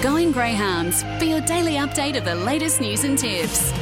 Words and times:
Going 0.00 0.30
Greyhounds 0.30 1.02
for 1.18 1.24
your 1.24 1.40
daily 1.40 1.72
update 1.72 2.16
of 2.16 2.24
the 2.24 2.36
latest 2.36 2.80
news 2.80 3.02
and 3.02 3.18
tips. 3.18 3.72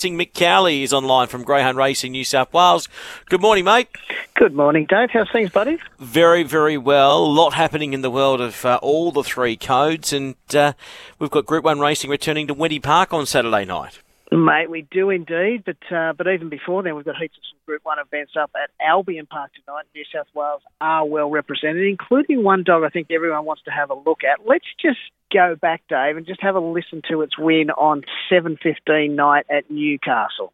Mick 0.00 0.34
Cowley 0.34 0.82
is 0.82 0.92
online 0.92 1.28
from 1.28 1.44
Greyhound 1.44 1.76
Racing 1.76 2.10
New 2.10 2.24
South 2.24 2.52
Wales. 2.52 2.88
Good 3.28 3.40
morning, 3.40 3.64
mate. 3.64 3.86
Good 4.34 4.54
morning, 4.54 4.86
Dave. 4.88 5.10
How's 5.12 5.30
things, 5.30 5.50
buddy? 5.50 5.78
Very, 6.00 6.42
very 6.42 6.76
well. 6.76 7.18
A 7.18 7.26
lot 7.26 7.52
happening 7.52 7.92
in 7.92 8.02
the 8.02 8.10
world 8.10 8.40
of 8.40 8.64
uh, 8.64 8.80
all 8.82 9.12
the 9.12 9.22
three 9.22 9.56
codes, 9.56 10.12
and 10.12 10.34
uh, 10.52 10.72
we've 11.20 11.30
got 11.30 11.46
Group 11.46 11.64
1 11.64 11.78
racing 11.78 12.10
returning 12.10 12.48
to 12.48 12.56
Wenty 12.56 12.82
Park 12.82 13.12
on 13.12 13.24
Saturday 13.24 13.64
night. 13.64 14.00
Mate, 14.32 14.70
we 14.70 14.86
do 14.92 15.10
indeed, 15.10 15.64
but 15.66 15.78
uh, 15.94 16.12
but 16.12 16.28
even 16.28 16.50
before 16.50 16.84
then, 16.84 16.94
we've 16.94 17.04
got 17.04 17.16
heaps 17.16 17.36
of 17.36 17.42
some 17.50 17.58
Group 17.66 17.84
One 17.84 17.98
events 17.98 18.34
up 18.40 18.52
at 18.54 18.70
Albion 18.80 19.26
Park 19.26 19.50
tonight. 19.54 19.86
New 19.92 20.04
South 20.14 20.28
Wales 20.34 20.62
are 20.80 21.04
well 21.04 21.28
represented, 21.28 21.84
including 21.84 22.44
one 22.44 22.62
dog 22.62 22.84
I 22.84 22.90
think 22.90 23.08
everyone 23.10 23.44
wants 23.44 23.62
to 23.64 23.72
have 23.72 23.90
a 23.90 23.94
look 23.94 24.20
at. 24.22 24.46
Let's 24.46 24.66
just 24.80 25.00
go 25.32 25.56
back, 25.60 25.82
Dave, 25.88 26.16
and 26.16 26.26
just 26.26 26.42
have 26.42 26.54
a 26.54 26.60
listen 26.60 27.02
to 27.10 27.22
its 27.22 27.36
win 27.36 27.70
on 27.70 28.02
seven 28.28 28.56
fifteen 28.62 29.16
night 29.16 29.46
at 29.50 29.68
Newcastle. 29.68 30.52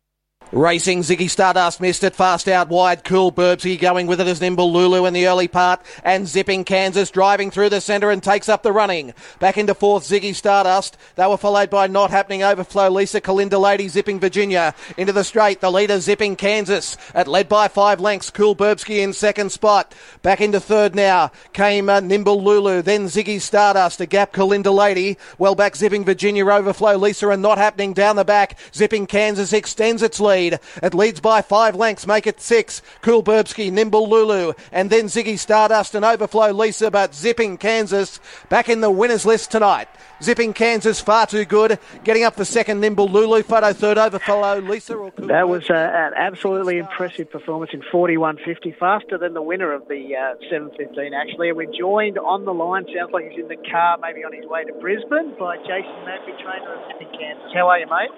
Racing, 0.52 1.00
Ziggy 1.00 1.28
Stardust 1.28 1.80
missed 1.80 2.04
it, 2.04 2.14
fast 2.14 2.46
out 2.46 2.68
wide, 2.68 3.02
cool 3.02 3.32
Burbsy 3.32 3.76
going 3.80 4.06
with 4.06 4.20
it 4.20 4.28
as 4.28 4.40
Nimble 4.40 4.72
Lulu 4.72 5.04
in 5.04 5.12
the 5.12 5.26
early 5.26 5.48
part, 5.48 5.80
and 6.04 6.28
zipping 6.28 6.62
Kansas 6.62 7.10
driving 7.10 7.50
through 7.50 7.70
the 7.70 7.80
centre 7.80 8.12
and 8.12 8.22
takes 8.22 8.48
up 8.48 8.62
the 8.62 8.70
running. 8.70 9.12
Back 9.40 9.58
into 9.58 9.74
fourth, 9.74 10.04
Ziggy 10.04 10.36
Stardust. 10.36 10.96
They 11.16 11.26
were 11.26 11.36
followed 11.36 11.68
by 11.68 11.88
Not 11.88 12.12
Happening 12.12 12.44
Overflow, 12.44 12.90
Lisa 12.90 13.20
Kalinda 13.20 13.60
Lady 13.60 13.88
zipping 13.88 14.20
Virginia. 14.20 14.72
Into 14.96 15.12
the 15.12 15.24
straight, 15.24 15.60
the 15.60 15.70
leader 15.70 15.98
zipping 15.98 16.36
Kansas, 16.36 16.96
at 17.12 17.26
led 17.26 17.48
by 17.48 17.66
five 17.66 17.98
lengths, 17.98 18.30
Cool 18.30 18.54
Burbsky 18.54 19.02
in 19.02 19.12
second 19.12 19.50
spot. 19.50 19.96
Back 20.22 20.40
into 20.40 20.60
third 20.60 20.94
now, 20.94 21.32
came 21.54 21.88
uh, 21.88 21.98
Nimble 21.98 22.40
Lulu, 22.40 22.82
then 22.82 23.06
Ziggy 23.06 23.40
Stardust, 23.40 24.00
a 24.00 24.06
gap 24.06 24.32
Kalinda 24.32 24.72
Lady, 24.72 25.18
well 25.38 25.56
back 25.56 25.74
zipping 25.74 26.04
Virginia 26.04 26.46
Overflow, 26.46 26.96
Lisa 26.98 27.30
and 27.30 27.42
Not 27.42 27.58
Happening 27.58 27.94
down 27.94 28.14
the 28.14 28.24
back, 28.24 28.56
zipping 28.72 29.08
Kansas 29.08 29.52
extends 29.52 30.04
its 30.04 30.20
lead 30.20 30.35
lead. 30.36 30.60
It 30.82 30.94
leads 30.94 31.20
by 31.20 31.40
five 31.42 31.74
lengths, 31.74 32.06
make 32.06 32.26
it 32.26 32.40
six. 32.40 32.82
Cool 33.00 33.22
Burbsky, 33.22 33.72
Nimble 33.72 34.08
Lulu, 34.08 34.52
and 34.70 34.90
then 34.90 35.06
Ziggy 35.06 35.38
Stardust 35.38 35.94
and 35.94 36.04
Overflow 36.04 36.52
Lisa, 36.52 36.90
but 36.90 37.14
zipping 37.14 37.56
Kansas 37.56 38.20
back 38.48 38.68
in 38.68 38.80
the 38.80 38.90
winners 38.90 39.24
list 39.24 39.50
tonight. 39.50 39.88
Zipping 40.22 40.52
Kansas 40.52 41.00
far 41.00 41.26
too 41.26 41.44
good. 41.44 41.78
Getting 42.04 42.24
up 42.24 42.36
for 42.36 42.44
second, 42.44 42.80
Nimble 42.80 43.08
Lulu. 43.08 43.42
Photo 43.42 43.72
third, 43.72 43.98
Overflow 43.98 44.60
Lisa. 44.60 44.94
Or 44.94 45.10
cool 45.10 45.28
that 45.28 45.48
was 45.48 45.68
uh, 45.68 45.74
an 45.74 46.12
absolutely 46.16 46.78
impressive 46.78 47.30
performance 47.30 47.72
in 47.74 47.82
41.50, 47.92 48.78
faster 48.78 49.18
than 49.18 49.34
the 49.34 49.42
winner 49.42 49.72
of 49.72 49.88
the 49.88 50.16
uh, 50.16 50.52
7.15 50.52 51.12
actually. 51.12 51.48
And 51.48 51.56
we're 51.56 51.72
joined 51.72 52.18
on 52.18 52.44
the 52.44 52.54
line, 52.54 52.86
sounds 52.96 53.12
like 53.12 53.30
he's 53.30 53.40
in 53.40 53.48
the 53.48 53.60
car, 53.70 53.98
maybe 54.00 54.24
on 54.24 54.32
his 54.32 54.46
way 54.46 54.64
to 54.64 54.72
Brisbane, 54.74 55.34
by 55.38 55.56
Jason 55.58 55.96
Magri, 56.04 56.36
trainer 56.40 56.74
of 56.74 56.80
Zipping 56.92 57.12
Kansas. 57.18 57.52
How 57.54 57.68
are 57.68 57.78
you, 57.78 57.86
mate? 57.86 58.10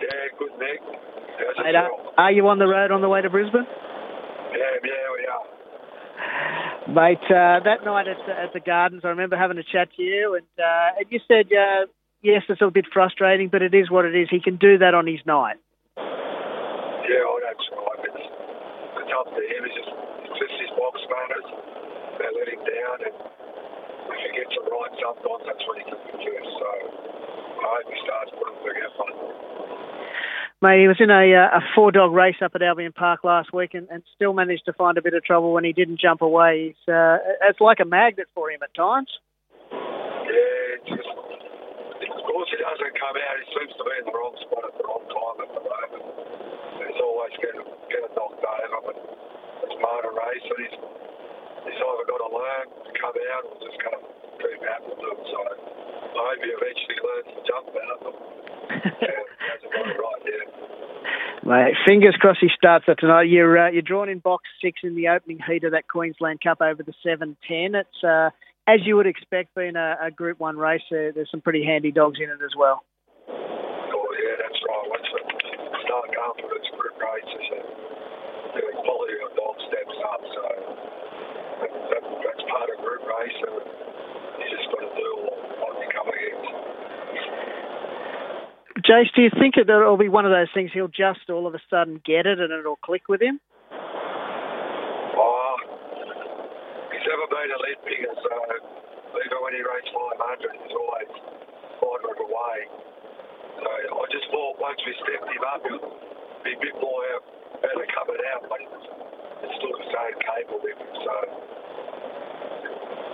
Yeah, 0.00 0.38
good, 0.38 0.52
Mick. 0.60 1.17
Mate, 1.38 1.74
are, 1.74 1.90
are 2.18 2.32
you 2.32 2.48
on 2.48 2.58
the 2.58 2.66
road 2.66 2.90
on 2.90 3.00
the 3.00 3.08
way 3.08 3.22
to 3.22 3.30
Brisbane? 3.30 3.66
Yeah, 3.66 4.78
yeah, 4.82 5.04
we 5.14 5.22
are. 5.26 5.44
Mate, 6.88 7.24
uh, 7.30 7.60
that 7.62 7.84
night 7.84 8.08
at, 8.08 8.18
at 8.28 8.52
the 8.52 8.60
Gardens, 8.60 9.02
I 9.04 9.08
remember 9.08 9.36
having 9.36 9.58
a 9.58 9.62
chat 9.62 9.88
to 9.96 10.02
you, 10.02 10.34
and, 10.34 10.46
uh, 10.58 10.98
and 10.98 11.06
you 11.10 11.20
said, 11.28 11.46
uh, 11.52 11.86
yes, 12.22 12.42
it's 12.48 12.62
a 12.62 12.70
bit 12.70 12.86
frustrating, 12.92 13.48
but 13.50 13.62
it 13.62 13.74
is 13.74 13.90
what 13.90 14.04
it 14.04 14.16
is. 14.16 14.28
He 14.30 14.40
can 14.40 14.56
do 14.56 14.78
that 14.78 14.94
on 14.94 15.06
his 15.06 15.20
night. 15.26 15.56
Yeah, 15.96 17.24
well, 17.28 17.40
that's 17.44 17.66
right. 17.70 18.00
It's, 18.08 18.26
it's 19.04 19.12
up 19.14 19.28
to 19.30 19.42
him. 19.42 19.60
It's 19.64 19.76
just, 19.76 19.92
it's 20.26 20.38
just 20.42 20.54
his 20.58 20.72
box 20.74 20.98
manners. 21.06 21.48
They 22.18 22.28
let 22.34 22.48
him 22.50 22.62
down, 22.66 22.98
and 23.04 23.14
if 23.14 24.18
he 24.26 24.30
gets 24.34 24.52
it 24.56 24.64
right 24.66 24.94
sometimes, 24.98 25.44
that's 25.46 25.64
when 25.68 25.76
he 25.78 25.84
can 25.86 26.00
produce. 26.08 26.50
So 26.56 26.68
I 27.62 27.66
hope 27.78 27.86
he 27.86 27.98
starts 28.02 28.30
putting 28.32 28.60
the 28.64 28.72
effort 28.80 29.38
Mate, 30.58 30.82
he 30.82 30.90
was 30.90 30.98
in 30.98 31.06
a, 31.06 31.22
uh, 31.38 31.58
a 31.58 31.62
four 31.70 31.94
dog 31.94 32.10
race 32.10 32.42
up 32.42 32.50
at 32.58 32.66
Albion 32.66 32.90
Park 32.90 33.22
last 33.22 33.54
week 33.54 33.78
and, 33.78 33.86
and 33.94 34.02
still 34.18 34.34
managed 34.34 34.66
to 34.66 34.74
find 34.74 34.98
a 34.98 35.02
bit 35.02 35.14
of 35.14 35.22
trouble 35.22 35.54
when 35.54 35.62
he 35.62 35.70
didn't 35.70 36.02
jump 36.02 36.18
away. 36.18 36.74
He's, 36.74 36.82
uh, 36.90 37.22
it's 37.46 37.62
like 37.62 37.78
a 37.78 37.86
magnet 37.86 38.26
for 38.34 38.50
him 38.50 38.58
at 38.66 38.74
times. 38.74 39.06
Yeah, 39.70 40.82
just, 40.82 41.06
of 42.10 42.22
course 42.26 42.50
he 42.50 42.58
doesn't 42.58 42.94
come 42.98 43.14
out. 43.22 43.34
He 43.38 43.46
seems 43.54 43.70
to 43.70 43.84
be 43.86 43.94
in 44.02 44.04
the 44.10 44.14
wrong 44.18 44.34
spot 44.34 44.66
at 44.66 44.74
the 44.74 44.82
wrong 44.82 45.06
time 45.06 45.38
at 45.46 45.50
the 45.54 45.62
moment. 45.62 46.04
He's 46.74 47.00
always 47.06 47.34
getting, 47.38 47.62
getting 47.86 48.12
knocked 48.18 48.42
over, 48.42 48.78
but 48.82 48.98
it's 49.62 49.78
part 49.78 50.10
of 50.10 50.12
race. 50.18 50.42
And 50.42 50.58
he's, 50.58 50.74
he's 51.70 51.78
either 51.86 52.06
got 52.10 52.18
to 52.18 52.30
learn 52.34 52.66
to 52.82 52.90
come 52.98 53.14
out 53.30 53.46
or 53.46 53.54
just 53.62 53.78
going 53.78 53.94
to 53.94 54.02
keep 54.42 54.58
happening 54.66 54.98
to 54.98 55.06
him. 55.06 55.22
So 55.22 55.38
I 56.18 56.34
hope 56.34 56.42
he 56.42 56.50
eventually 56.50 56.98
learns 56.98 57.30
to 57.30 57.40
jump 57.46 57.66
better. 57.70 57.98
yeah, 59.06 59.22
Mate, 61.48 61.80
fingers 61.86 62.16
crossed 62.20 62.40
he 62.42 62.50
starts 62.52 62.84
that 62.88 62.98
tonight. 62.98 63.30
You're 63.30 63.56
uh, 63.56 63.70
you're 63.70 63.80
drawn 63.80 64.08
in 64.10 64.18
box 64.18 64.44
six 64.60 64.80
in 64.82 64.96
the 64.96 65.08
opening 65.08 65.38
heat 65.38 65.64
of 65.64 65.72
that 65.72 65.88
Queensland 65.88 66.42
Cup 66.42 66.60
over 66.60 66.82
the 66.82 66.92
seven 67.02 67.36
ten. 67.46 67.74
It's 67.74 68.04
uh, 68.04 68.30
as 68.68 68.84
you 68.84 68.96
would 68.96 69.06
expect, 69.06 69.54
being 69.54 69.76
a, 69.76 69.96
a 70.02 70.10
Group 70.10 70.40
One 70.40 70.58
race. 70.58 70.84
Uh, 70.92 71.14
there's 71.16 71.30
some 71.30 71.40
pretty 71.40 71.64
handy 71.64 71.90
dogs 71.90 72.18
in 72.20 72.28
it 72.28 72.44
as 72.44 72.52
well. 72.52 72.84
Oh 73.32 74.08
yeah, 74.20 74.36
that's 74.36 74.60
right. 74.60 74.86
Once 74.92 75.08
it 75.08 75.24
start 75.88 76.12
going 76.12 76.36
for 76.36 76.52
its 76.52 76.68
group 76.76 77.00
races, 77.00 77.46
the 78.52 78.60
quality 78.84 79.16
of 79.24 79.32
dog 79.32 79.56
steps 79.72 79.98
up. 80.04 80.20
So 80.20 80.42
that, 81.64 81.72
that, 81.72 82.02
that's 82.28 82.44
part 82.44 82.68
of 82.68 82.76
group 82.84 83.08
race, 83.08 83.38
and 83.48 83.56
you 84.36 84.46
just 84.52 84.68
got 84.68 84.84
to 84.84 84.92
do 84.92 85.10
what 85.64 85.80
you 85.80 85.88
come 85.96 86.08
against. 86.12 86.68
Jace, 88.88 89.12
do 89.12 89.20
you 89.20 89.28
think 89.36 89.60
that 89.60 89.68
it'll 89.68 90.00
be 90.00 90.08
one 90.08 90.24
of 90.24 90.32
those 90.32 90.48
things 90.56 90.72
he'll 90.72 90.88
just 90.88 91.28
all 91.28 91.44
of 91.44 91.52
a 91.52 91.60
sudden 91.68 92.00
get 92.08 92.24
it 92.24 92.40
and 92.40 92.48
it'll 92.48 92.80
click 92.80 93.04
with 93.04 93.20
him? 93.20 93.36
Oh, 93.68 95.56
he's 96.88 97.04
never 97.04 97.28
been 97.28 97.52
a 97.52 97.58
lead 97.68 97.76
figure, 97.84 98.16
so 98.16 98.32
even 99.12 99.38
when 99.44 99.52
he 99.52 99.60
raced 99.60 99.92
500, 99.92 100.56
he's 100.56 100.72
always 100.72 101.12
500 101.84 102.16
away. 102.16 102.56
So 103.60 103.68
I 103.68 104.08
just 104.08 104.24
thought 104.32 104.56
once 104.56 104.80
we 104.80 104.96
stepped 105.04 105.36
him 105.36 105.44
up, 105.44 105.60
he'll 105.68 105.84
be 106.48 106.56
a 106.56 106.60
bit 106.64 106.72
more 106.80 107.04
better 107.60 107.84
coming 107.92 108.24
out, 108.32 108.48
but 108.48 108.56
it's 108.56 109.52
still 109.60 109.76
the 109.76 109.84
same 109.84 110.16
cable 110.16 110.64
with 110.64 110.80
him. 110.80 110.92
So 111.04 111.12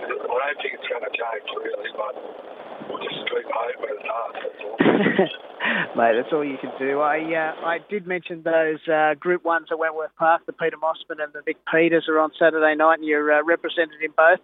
I 0.07 0.39
don't 0.39 0.55
think 0.63 0.79
it's 0.79 0.87
going 0.87 1.03
to 1.03 1.11
change 1.11 1.47
really, 1.51 1.91
but 1.99 2.15
Mate, 5.95 6.13
that's 6.15 6.31
all 6.31 6.43
you 6.43 6.57
can 6.57 6.71
do. 6.77 6.99
I 7.01 7.17
uh, 7.19 7.65
I 7.65 7.77
did 7.89 8.05
mention 8.05 8.43
those 8.43 8.79
uh, 8.87 9.15
Group 9.15 9.43
Ones 9.43 9.67
at 9.71 9.79
Wentworth 9.79 10.15
Park. 10.17 10.45
The 10.45 10.53
Peter 10.53 10.77
Mosman 10.77 11.23
and 11.23 11.33
the 11.33 11.41
Vic 11.45 11.57
Peters 11.71 12.05
are 12.07 12.19
on 12.19 12.31
Saturday 12.37 12.75
night, 12.75 12.99
and 12.99 13.07
you're 13.07 13.31
uh, 13.31 13.43
represented 13.43 14.01
in 14.01 14.11
both. 14.15 14.39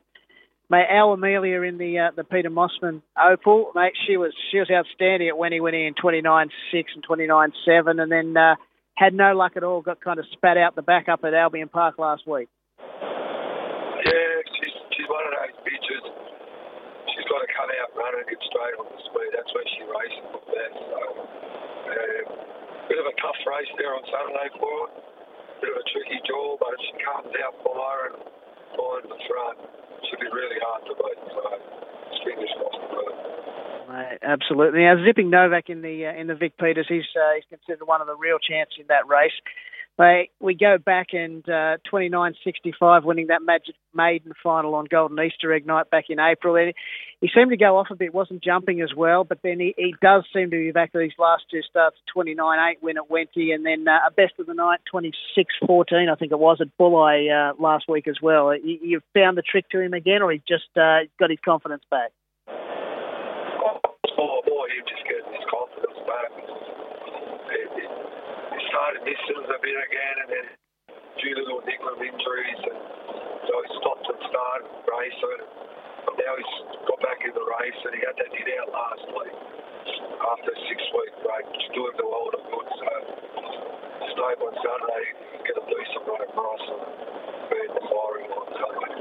Mate, 0.70 0.88
our 0.90 1.14
Amelia 1.14 1.62
in 1.62 1.78
the 1.78 2.00
uh, 2.00 2.12
the 2.16 2.24
Peter 2.24 2.50
Mosman 2.50 3.02
Opal, 3.20 3.72
mate, 3.76 3.94
she 4.08 4.18
was 4.18 4.34
she 4.52 4.60
was 4.60 4.70
outstanding 4.72 5.28
at 5.28 5.36
Wenny 5.36 5.62
Winnie 5.62 5.86
in 5.86 5.94
29.6 5.94 6.50
and 6.96 7.06
29.7, 7.06 8.02
and 8.02 8.12
then 8.12 8.38
uh, 8.38 8.56
had 8.96 9.14
no 9.14 9.34
luck 9.36 9.54
at 9.58 9.64
all. 9.64 9.82
Got 9.82 10.00
kind 10.02 10.20
of 10.20 10.26
spat 10.32 10.58
out 10.58 10.76
the 10.76 10.82
back 10.82 11.10
up 11.10 11.24
at 11.24 11.34
Albion 11.34 11.70
Park 11.70 11.98
last 11.98 12.26
week. 12.26 12.50
Yeah, 12.80 14.42
she's 14.58 14.74
she's 14.96 15.10
one 15.10 15.28
of 15.28 15.34
those 15.36 15.60
bitches. 15.68 16.04
She's 17.12 17.28
got 17.28 17.44
to 17.44 17.52
and 18.20 18.28
straight 18.28 18.76
on 18.80 18.88
the 18.92 19.00
speed. 19.08 19.32
That's 19.36 19.52
where 19.56 19.68
she. 19.72 19.84
So, 19.88 21.02
um, 21.22 22.28
bit 22.88 23.00
of 23.00 23.08
a 23.08 23.16
tough 23.24 23.40
race 23.48 23.72
there 23.80 23.96
on 23.96 24.04
Saturday 24.08 24.50
for 24.60 24.68
her. 24.68 24.88
Bit 25.64 25.72
of 25.72 25.78
a 25.80 25.86
tricky 25.94 26.20
draw, 26.28 26.58
but 26.60 26.74
if 26.76 26.82
she 26.90 26.94
comes 27.06 27.32
out 27.46 27.54
fire 27.64 28.12
and 28.12 28.18
finds 28.76 29.08
the 29.08 29.20
front, 29.30 29.58
should 30.10 30.22
be 30.22 30.32
really 30.32 30.60
hard 30.60 30.82
to 30.90 30.94
beat. 30.98 31.20
So, 31.32 31.42
fingers 32.26 32.54
crossed 32.58 32.84
for 32.92 33.04
her. 33.08 33.32
Absolutely. 34.24 34.88
Now, 34.88 34.96
zipping 35.04 35.30
Novak 35.30 35.70
in 35.70 35.82
the 35.82 36.08
uh, 36.08 36.20
in 36.20 36.28
the 36.28 36.36
Vic 36.36 36.58
Peters, 36.58 36.88
he's 36.88 37.08
uh, 37.16 37.36
he's 37.36 37.48
considered 37.50 37.86
one 37.86 38.00
of 38.00 38.08
the 38.08 38.16
real 38.16 38.40
champs 38.40 38.76
in 38.80 38.88
that 38.88 39.08
race. 39.08 39.36
They, 39.98 40.30
we 40.40 40.56
go 40.56 40.78
back 40.78 41.08
and 41.14 41.48
uh, 41.48 41.78
29.65 41.92 43.04
winning 43.04 43.28
that 43.28 43.42
magic 43.44 43.76
maiden 43.94 44.32
final 44.42 44.74
on 44.76 44.86
Golden 44.86 45.20
Easter 45.20 45.54
Egg 45.54 45.68
night 45.68 45.90
back 45.90 46.06
in 46.10 46.20
April. 46.20 46.56
And 46.56 46.74
he 47.20 47.30
seemed 47.36 47.52
to 47.52 47.58
go 47.58 47.78
off 47.78 47.88
a 47.92 47.96
bit, 47.96 48.14
wasn't 48.14 48.44
jumping 48.44 48.82
as 48.82 48.96
well, 48.96 49.24
but 49.24 49.40
then 49.44 49.60
he, 49.60 49.76
he 49.78 49.94
does 50.02 50.24
seem 50.34 50.50
to 50.50 50.58
be 50.58 50.72
back 50.72 50.94
to 50.94 50.98
these 50.98 51.12
last 51.20 51.44
two 51.52 51.62
starts 51.70 51.98
29.8 52.16 52.82
win 52.82 52.98
at 52.98 53.10
Wenty 53.10 53.54
and 53.54 53.66
then 53.66 53.86
uh, 53.88 54.00
a 54.08 54.12
best 54.12 54.34
of 54.40 54.48
the 54.48 54.54
night 54.54 54.80
26.14, 54.94 56.12
I 56.12 56.16
think 56.16 56.32
it 56.32 56.40
was, 56.40 56.60
at 56.62 56.76
Bulli 56.80 57.30
uh, 57.30 57.54
last 57.62 57.86
week 57.88 58.08
as 58.08 58.18
well. 58.22 58.56
You, 58.56 58.80
you've 58.82 59.04
found 59.14 59.38
the 59.38 59.44
trick 59.44 59.70
to 59.70 59.82
him 59.82 59.94
again, 59.94 60.22
or 60.22 60.32
he's 60.32 60.42
just 60.48 60.70
uh, 60.76 61.00
got 61.20 61.30
his 61.30 61.40
confidence 61.44 61.84
back? 61.92 62.12
Oh, 62.48 64.42
boy, 64.48 64.68
he 64.74 64.82
just 64.90 65.04
getting 65.04 65.34
his 65.34 65.46
confidence 65.50 66.00
back 66.08 66.42
started 68.92 69.08
missing 69.08 69.40
a 69.40 69.60
bit 69.64 69.78
again, 69.88 70.16
and 70.20 70.30
then 70.36 70.46
due 71.24 71.32
to 71.32 71.42
little 71.48 71.64
nickel 71.64 71.96
injuries, 71.96 72.60
and 72.60 72.80
so 73.48 73.54
he 73.64 73.68
stopped 73.80 74.04
and 74.04 74.20
started 74.28 74.68
racing. 74.84 75.42
now 76.12 76.34
he's 76.36 76.56
got 76.92 77.00
back 77.00 77.24
in 77.24 77.32
the 77.32 77.46
race 77.56 77.80
and 77.88 77.96
he 77.96 78.04
had 78.04 78.20
that 78.20 78.28
hit 78.36 78.52
out 78.60 78.68
last 78.68 79.08
week 79.16 79.36
after 80.28 80.52
a 80.52 80.60
six 80.68 80.80
week 80.92 81.14
break, 81.24 81.46
which 81.56 81.68
do 81.72 81.88
the 81.96 82.04
world 82.04 82.36
of 82.36 82.44
good. 82.52 82.68
So 82.68 82.92
stable 84.12 84.52
on 84.52 84.60
Saturday, 84.60 85.06
he's 85.40 85.44
going 85.48 85.60
to 85.64 85.68
do 85.72 85.80
some 85.96 86.04
right 86.12 86.28
across 86.28 86.64
and 86.68 86.84
burn 87.48 87.70
the 87.72 87.84
firing 87.88 88.28
on 88.36 88.48
Saturday. 88.60 88.96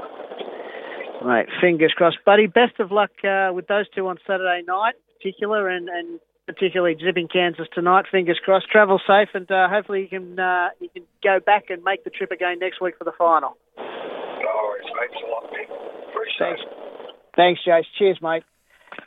Right, 1.19 1.47
fingers 1.59 1.91
crossed, 1.99 2.23
buddy. 2.23 2.47
Best 2.47 2.79
of 2.79 2.95
luck 2.95 3.11
uh, 3.27 3.51
with 3.51 3.67
those 3.67 3.91
two 3.91 4.07
on 4.07 4.23
Saturday 4.23 4.63
night, 4.63 4.95
in 4.95 5.03
particular, 5.19 5.67
and, 5.67 5.91
and 5.91 6.23
particularly 6.53 6.97
zipping 7.03 7.27
Kansas 7.27 7.67
tonight. 7.73 8.05
Fingers 8.11 8.39
crossed. 8.43 8.67
Travel 8.69 8.99
safe, 9.05 9.29
and 9.33 9.49
uh, 9.51 9.67
hopefully 9.69 10.01
you 10.01 10.07
can 10.07 10.39
uh, 10.39 10.69
you 10.79 10.89
can 10.89 11.03
go 11.23 11.39
back 11.39 11.69
and 11.69 11.83
make 11.83 12.03
the 12.03 12.09
trip 12.09 12.31
again 12.31 12.59
next 12.59 12.81
week 12.81 12.97
for 12.97 13.03
the 13.03 13.13
final. 13.17 13.57
No 13.77 13.83
worries. 14.63 14.87
Thanks 14.97 15.17
a 15.23 15.31
lot, 15.31 15.51
mate. 15.51 15.69
Appreciate 16.09 16.37
Thanks. 16.39 16.61
it. 16.61 17.35
Thanks, 17.35 17.61
Jace. 17.65 17.85
Cheers, 17.97 18.19
mate. 18.21 18.43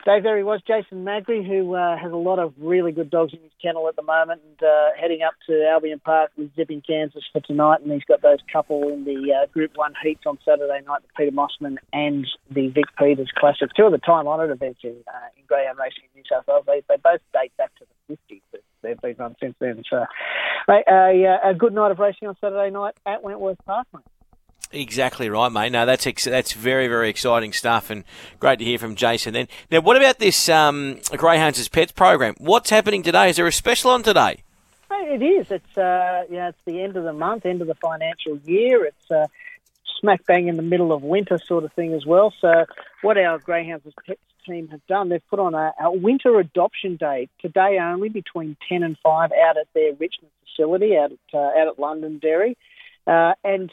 Dave, 0.05 0.21
there 0.21 0.37
he 0.37 0.43
was, 0.43 0.61
Jason 0.67 1.03
Magri, 1.03 1.41
who 1.43 1.73
uh, 1.73 1.97
has 1.97 2.11
a 2.11 2.15
lot 2.15 2.37
of 2.37 2.53
really 2.59 2.91
good 2.91 3.09
dogs 3.09 3.33
in 3.33 3.39
his 3.39 3.51
kennel 3.59 3.87
at 3.89 3.95
the 3.95 4.03
moment, 4.03 4.39
and 4.47 4.61
uh, 4.61 4.89
heading 5.01 5.23
up 5.23 5.33
to 5.47 5.67
Albion 5.67 5.99
Park 5.99 6.29
with 6.37 6.55
Zipping 6.55 6.83
Kansas 6.85 7.23
for 7.33 7.39
tonight. 7.41 7.81
And 7.81 7.91
he's 7.91 8.03
got 8.03 8.21
those 8.21 8.37
couple 8.53 8.87
in 8.89 9.03
the 9.03 9.33
uh, 9.33 9.47
Group 9.47 9.71
One 9.73 9.95
heats 10.03 10.21
on 10.27 10.37
Saturday 10.45 10.81
night, 10.85 11.01
the 11.01 11.07
Peter 11.17 11.31
Mosman 11.31 11.77
and 11.91 12.27
the 12.51 12.67
Vic 12.67 12.85
Peters 12.99 13.31
Classic, 13.35 13.67
two 13.75 13.85
of 13.85 13.91
the 13.93 13.97
time-honoured 13.97 14.51
events 14.51 14.81
in, 14.83 14.95
uh, 15.07 15.27
in 15.35 15.43
greyhound 15.47 15.79
racing 15.79 16.03
in 16.13 16.21
New 16.21 16.23
South 16.31 16.45
Wales. 16.47 16.65
They, 16.67 16.83
they 16.87 17.01
both 17.01 17.21
date 17.33 17.57
back 17.57 17.73
to 17.79 17.85
the 18.07 18.13
50s. 18.13 18.41
but 18.51 18.61
They've 18.83 19.01
been 19.01 19.15
run 19.17 19.35
since 19.41 19.55
then. 19.59 19.81
So, 19.89 20.05
mate, 20.67 20.83
a, 20.87 21.49
a 21.49 21.53
good 21.55 21.73
night 21.73 21.89
of 21.89 21.97
racing 21.97 22.27
on 22.27 22.35
Saturday 22.39 22.69
night 22.69 22.93
at 23.07 23.23
Wentworth 23.23 23.57
Park, 23.65 23.87
mate. 23.91 24.03
Exactly 24.71 25.29
right, 25.29 25.51
mate. 25.51 25.71
No, 25.71 25.85
that's 25.85 26.05
ex- 26.07 26.25
that's 26.25 26.53
very 26.53 26.87
very 26.87 27.09
exciting 27.09 27.53
stuff, 27.53 27.89
and 27.89 28.03
great 28.39 28.59
to 28.59 28.65
hear 28.65 28.77
from 28.77 28.95
Jason. 28.95 29.33
Then, 29.33 29.47
now, 29.71 29.79
what 29.79 29.95
about 29.95 30.19
this 30.19 30.49
um, 30.49 30.99
Greyhounds 31.11 31.59
as 31.59 31.69
Pets 31.69 31.91
program? 31.91 32.35
What's 32.39 32.71
happening 32.71 33.03
today? 33.03 33.29
Is 33.29 33.37
there 33.37 33.47
a 33.47 33.51
special 33.51 33.91
on 33.91 34.03
today? 34.03 34.43
It 35.07 35.21
is. 35.21 35.51
It's 35.51 35.77
uh, 35.77 36.23
it's 36.29 36.57
the 36.65 36.81
end 36.81 36.97
of 36.97 37.03
the 37.03 37.13
month, 37.13 37.45
end 37.45 37.61
of 37.61 37.67
the 37.67 37.75
financial 37.75 38.37
year. 38.43 38.85
It's 38.85 39.11
uh, 39.11 39.27
smack 39.99 40.25
bang 40.25 40.47
in 40.47 40.57
the 40.57 40.63
middle 40.63 40.91
of 40.91 41.03
winter, 41.03 41.37
sort 41.37 41.63
of 41.63 41.71
thing 41.73 41.93
as 41.93 42.05
well. 42.05 42.33
So, 42.41 42.65
what 43.01 43.17
our 43.17 43.37
Greyhounds 43.39 43.85
as 43.85 43.93
Pets 44.05 44.19
team 44.45 44.67
have 44.69 44.85
done, 44.87 45.09
they've 45.09 45.27
put 45.29 45.39
on 45.39 45.53
a, 45.53 45.73
a 45.79 45.91
winter 45.91 46.39
adoption 46.39 46.95
day 46.95 47.29
today 47.39 47.77
only 47.79 48.09
between 48.09 48.57
ten 48.67 48.83
and 48.83 48.97
five 49.03 49.31
out 49.31 49.57
at 49.57 49.67
their 49.73 49.93
Richmond 49.93 50.31
facility 50.43 50.97
out 50.97 51.11
at 51.11 51.19
uh, 51.33 51.61
out 51.61 51.67
at 51.67 51.79
Londonderry, 51.79 52.57
uh, 53.07 53.33
and 53.43 53.71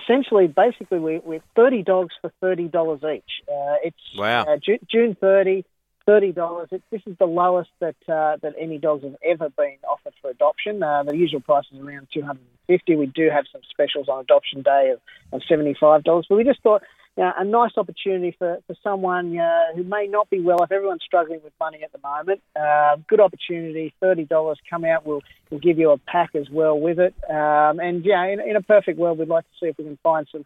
essentially, 0.00 0.46
basically, 0.46 0.98
we, 0.98 1.18
we're 1.18 1.42
30 1.56 1.82
dogs 1.82 2.14
for 2.20 2.32
$30 2.42 2.68
each. 3.16 3.22
Uh, 3.48 3.76
it's 3.84 3.96
Wow. 4.16 4.42
uh, 4.44 4.56
Ju- 4.56 4.78
June 4.90 5.16
30, 5.20 5.64
$30. 6.08 6.72
It, 6.72 6.82
this 6.90 7.02
is 7.06 7.16
the 7.18 7.26
lowest 7.26 7.70
that 7.80 7.96
uh, 8.08 8.36
that 8.42 8.54
any 8.58 8.78
dogs 8.78 9.04
have 9.04 9.16
ever 9.24 9.48
been 9.50 9.76
offered 9.88 10.14
for 10.20 10.30
adoption. 10.30 10.82
Uh, 10.82 11.02
the 11.04 11.16
usual 11.16 11.40
price 11.40 11.64
is 11.72 11.80
around 11.80 12.08
250 12.12 12.96
We 12.96 13.06
do 13.06 13.30
have 13.30 13.44
some 13.52 13.62
specials 13.70 14.08
on 14.08 14.20
adoption 14.20 14.62
day 14.62 14.92
of, 14.92 15.00
of 15.32 15.42
$75, 15.50 16.04
but 16.04 16.36
we 16.36 16.44
just 16.44 16.62
thought 16.62 16.82
you 17.16 17.22
know, 17.22 17.32
a 17.36 17.44
nice 17.44 17.72
opportunity 17.76 18.34
for, 18.38 18.58
for 18.66 18.74
someone 18.82 19.38
uh, 19.38 19.72
who 19.74 19.84
may 19.84 20.06
not 20.06 20.28
be 20.30 20.40
well 20.40 20.60
off. 20.60 20.72
Everyone's 20.72 21.02
struggling 21.04 21.40
with 21.44 21.52
money 21.60 21.82
at 21.84 21.92
the 21.92 22.00
moment. 22.02 22.42
Uh, 22.56 22.96
good 23.08 23.20
opportunity, 23.20 23.94
$30. 24.02 24.56
Come 24.68 24.84
out, 24.84 25.06
we'll, 25.06 25.22
we'll 25.50 25.60
give 25.60 25.78
you 25.78 25.90
a 25.90 25.98
pack 25.98 26.34
as 26.34 26.50
well 26.50 26.78
with 26.78 26.98
it. 26.98 27.14
Um, 27.30 27.78
and, 27.78 28.04
yeah, 28.04 28.24
in, 28.26 28.40
in 28.40 28.56
a 28.56 28.62
perfect 28.62 28.98
world, 28.98 29.18
we'd 29.18 29.28
like 29.28 29.44
to 29.44 29.50
see 29.60 29.66
if 29.68 29.78
we 29.78 29.84
can 29.84 29.98
find 30.02 30.26
some, 30.32 30.44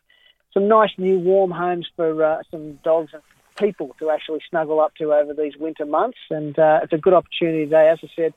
some 0.52 0.68
nice 0.68 0.90
new 0.98 1.18
warm 1.18 1.50
homes 1.50 1.88
for 1.96 2.22
uh, 2.22 2.42
some 2.50 2.74
dogs 2.84 3.10
and 3.14 3.22
people 3.56 3.96
to 3.98 4.10
actually 4.10 4.40
snuggle 4.50 4.78
up 4.78 4.94
to 4.96 5.12
over 5.12 5.32
these 5.32 5.56
winter 5.56 5.86
months. 5.86 6.18
And 6.30 6.58
uh, 6.58 6.80
it's 6.82 6.92
a 6.92 6.98
good 6.98 7.14
opportunity 7.14 7.64
today, 7.64 7.88
as 7.88 7.98
I 8.02 8.08
said, 8.14 8.34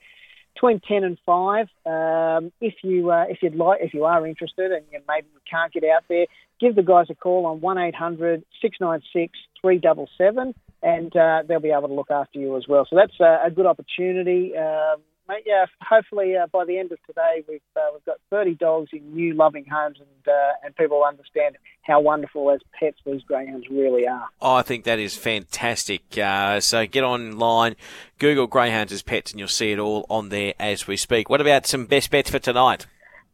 between 0.53 0.79
ten 0.87 1.03
and 1.03 1.17
five. 1.25 1.67
Um, 1.85 2.51
if 2.61 2.75
you 2.83 3.11
uh, 3.11 3.25
if 3.29 3.39
you'd 3.41 3.55
like, 3.55 3.81
if 3.81 3.93
you 3.93 4.05
are 4.05 4.25
interested, 4.25 4.71
and 4.71 4.83
you 4.91 4.99
maybe 5.07 5.27
you 5.33 5.39
can't 5.49 5.71
get 5.73 5.83
out 5.83 6.03
there, 6.09 6.25
give 6.59 6.75
the 6.75 6.83
guys 6.83 7.07
a 7.09 7.15
call 7.15 7.45
on 7.45 7.61
one 7.61 7.77
696 7.77 9.39
377 9.61 10.53
and 10.83 11.15
uh, 11.15 11.43
they'll 11.47 11.59
be 11.59 11.71
able 11.71 11.87
to 11.87 11.93
look 11.93 12.11
after 12.11 12.39
you 12.39 12.57
as 12.57 12.63
well. 12.67 12.87
So 12.89 12.95
that's 12.95 13.19
uh, 13.19 13.45
a 13.45 13.51
good 13.51 13.65
opportunity. 13.65 14.53
Um, 14.57 15.01
mate, 15.27 15.43
yeah, 15.45 15.65
hopefully 15.81 16.35
uh, 16.35 16.47
by 16.47 16.65
the 16.65 16.77
end 16.77 16.91
of 16.91 16.99
today, 17.05 17.43
we've 17.47 17.61
uh, 17.75 17.81
we've 17.93 18.05
got 18.05 18.17
30 18.29 18.55
dogs 18.55 18.89
in 18.93 19.13
new 19.13 19.33
loving 19.33 19.65
homes, 19.65 19.97
and 19.99 20.27
uh, 20.27 20.51
and 20.63 20.75
people 20.75 21.03
understand 21.03 21.57
how 21.83 21.99
wonderful 21.99 22.51
as 22.51 22.59
pets 22.79 22.97
these 23.05 23.21
greyhounds 23.23 23.67
really 23.69 24.07
are. 24.07 24.27
Oh, 24.41 24.55
I 24.55 24.61
think 24.61 24.83
that 24.85 24.99
is 24.99 25.15
fantastic. 25.15 26.17
Uh, 26.17 26.59
so 26.59 26.85
get 26.85 27.03
online, 27.03 27.75
Google 28.19 28.47
Greyhounds 28.47 28.91
as 28.91 29.01
Pets, 29.01 29.31
and 29.31 29.39
you'll 29.39 29.47
see 29.47 29.71
it 29.71 29.79
all 29.79 30.05
on 30.09 30.29
there 30.29 30.53
as 30.59 30.87
we 30.87 30.97
speak. 30.97 31.29
What 31.29 31.41
about 31.41 31.65
some 31.65 31.85
best 31.85 32.11
bets 32.11 32.29
for 32.29 32.39
tonight? 32.39 32.85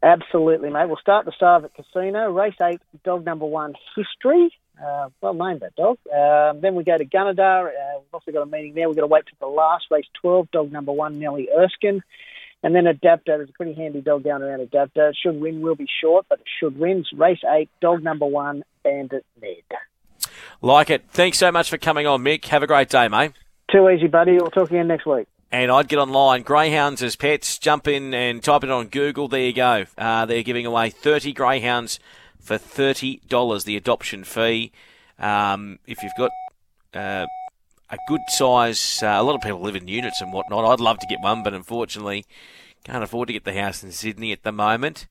Absolutely, 0.02 0.70
mate. 0.70 0.86
We'll 0.86 0.96
start 0.96 1.24
the 1.24 1.32
Starvett 1.32 1.72
Casino. 1.74 2.30
Race 2.30 2.54
eight, 2.62 2.80
dog 3.04 3.24
number 3.24 3.46
one, 3.46 3.74
History. 3.96 4.52
Uh, 4.82 5.08
well 5.20 5.34
named 5.34 5.60
that 5.60 5.74
dog. 5.74 5.98
Um, 6.06 6.60
then 6.60 6.74
we 6.74 6.84
go 6.84 6.96
to 6.96 7.04
Gunnedah. 7.04 7.66
Uh, 7.66 7.98
we've 7.98 8.14
also 8.14 8.30
got 8.30 8.42
a 8.42 8.46
meeting 8.46 8.74
there. 8.74 8.88
We've 8.88 8.96
got 8.96 9.02
to 9.02 9.08
wait 9.08 9.24
till 9.26 9.48
the 9.48 9.54
last 9.54 9.86
race, 9.90 10.06
12, 10.20 10.50
dog 10.50 10.72
number 10.72 10.92
one, 10.92 11.18
Nellie 11.18 11.48
Erskine. 11.56 12.02
And 12.62 12.74
then 12.74 12.84
Dapto. 12.84 13.26
There's 13.26 13.50
a 13.50 13.52
pretty 13.52 13.74
handy 13.74 14.00
dog 14.00 14.24
down 14.24 14.42
around 14.42 14.60
Dapto. 14.70 15.12
Should 15.20 15.40
win, 15.40 15.60
will 15.60 15.76
be 15.76 15.86
short, 16.00 16.26
but 16.28 16.40
it 16.40 16.46
should 16.58 16.78
win. 16.78 17.04
Race 17.14 17.40
eight, 17.48 17.68
dog 17.80 18.02
number 18.02 18.26
one, 18.26 18.64
Bandit 18.82 19.24
Ned. 19.40 19.62
Like 20.60 20.90
it. 20.90 21.04
Thanks 21.10 21.38
so 21.38 21.52
much 21.52 21.70
for 21.70 21.78
coming 21.78 22.06
on, 22.06 22.22
Mick. 22.22 22.44
Have 22.46 22.62
a 22.62 22.66
great 22.66 22.88
day, 22.88 23.06
mate. 23.08 23.32
Too 23.70 23.88
easy, 23.88 24.08
buddy. 24.08 24.32
We'll 24.32 24.50
talk 24.50 24.70
again 24.70 24.88
next 24.88 25.06
week. 25.06 25.28
And 25.50 25.70
I'd 25.70 25.88
get 25.88 25.98
online, 25.98 26.42
Greyhounds 26.42 27.02
as 27.02 27.16
Pets. 27.16 27.58
Jump 27.58 27.88
in 27.88 28.12
and 28.12 28.42
type 28.42 28.64
it 28.64 28.70
on 28.70 28.88
Google. 28.88 29.28
There 29.28 29.40
you 29.40 29.52
go. 29.52 29.84
Uh, 29.96 30.26
they're 30.26 30.42
giving 30.42 30.66
away 30.66 30.90
30 30.90 31.32
Greyhounds 31.32 32.00
for 32.40 32.56
$30, 32.56 33.64
the 33.64 33.76
adoption 33.76 34.24
fee. 34.24 34.72
Um, 35.18 35.78
if 35.86 36.02
you've 36.02 36.12
got 36.16 36.30
uh, 36.94 37.26
a 37.90 37.98
good 38.08 38.20
size, 38.28 39.02
uh, 39.02 39.06
a 39.06 39.22
lot 39.22 39.34
of 39.34 39.40
people 39.40 39.60
live 39.60 39.76
in 39.76 39.88
units 39.88 40.20
and 40.20 40.32
whatnot. 40.32 40.64
I'd 40.64 40.80
love 40.80 40.98
to 41.00 41.06
get 41.06 41.20
one, 41.20 41.42
but 41.42 41.54
unfortunately, 41.54 42.24
can't 42.84 43.04
afford 43.04 43.28
to 43.28 43.32
get 43.32 43.44
the 43.44 43.54
house 43.54 43.82
in 43.82 43.92
Sydney 43.92 44.32
at 44.32 44.42
the 44.42 44.52
moment. 44.52 45.06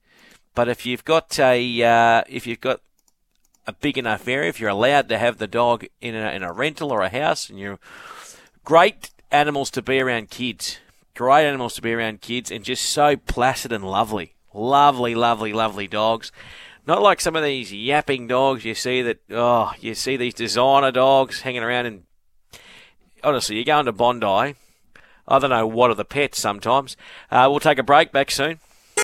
But 0.55 0.69
if 0.69 0.85
you've 0.85 1.05
got 1.05 1.37
a, 1.39 1.83
uh, 1.83 2.23
if 2.27 2.47
you've 2.47 2.61
got 2.61 2.81
a 3.67 3.73
big 3.73 3.97
enough 3.97 4.27
area, 4.27 4.49
if 4.49 4.59
you're 4.59 4.69
allowed 4.69 5.09
to 5.09 5.17
have 5.17 5.37
the 5.37 5.47
dog 5.47 5.85
in 6.01 6.15
a, 6.15 6.31
in 6.31 6.41
a 6.41 6.51
rental 6.51 6.91
or 6.91 7.01
a 7.01 7.09
house, 7.09 7.49
and 7.49 7.59
you're 7.59 7.79
great 8.63 9.11
animals 9.31 9.69
to 9.71 9.81
be 9.81 9.99
around 9.99 10.29
kids, 10.29 10.79
great 11.15 11.45
animals 11.45 11.75
to 11.75 11.81
be 11.81 11.93
around 11.93 12.21
kids, 12.21 12.49
and 12.49 12.63
just 12.63 12.85
so 12.85 13.17
placid 13.17 13.71
and 13.71 13.83
lovely, 13.83 14.35
lovely, 14.53 15.13
lovely, 15.13 15.53
lovely 15.53 15.87
dogs. 15.87 16.31
Not 16.87 17.01
like 17.01 17.19
some 17.19 17.35
of 17.35 17.43
these 17.43 17.73
yapping 17.73 18.27
dogs 18.27 18.63
you 18.63 18.73
see 18.73 19.01
that, 19.01 19.19
oh, 19.29 19.73
you 19.81 19.93
see 19.93 20.15
these 20.15 20.33
designer 20.33 20.89
dogs 20.89 21.41
hanging 21.41 21.61
around 21.61 21.85
and 21.85 22.03
honestly, 23.21 23.57
you're 23.57 23.65
going 23.65 23.85
to 23.87 23.91
Bondi. 23.91 24.55
I 25.27 25.39
don't 25.39 25.49
know 25.49 25.67
what 25.67 25.91
are 25.91 25.95
the 25.95 26.05
pets 26.05 26.39
sometimes. 26.39 26.95
Uh, 27.29 27.47
we'll 27.49 27.59
take 27.59 27.77
a 27.77 27.83
break. 27.83 28.13
Back 28.13 28.31
soon. 28.31 28.61